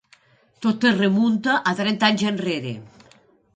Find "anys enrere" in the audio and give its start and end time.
2.11-2.75